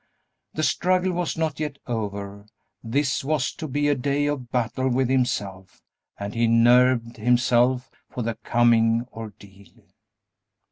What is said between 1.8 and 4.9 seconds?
over; this was to be a day of battle